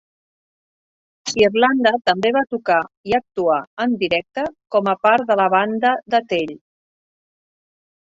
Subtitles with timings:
[1.41, 2.77] Irlanda també va tocar
[3.11, 4.45] i actuar en directe
[4.77, 6.55] com a part de la banda de Tell.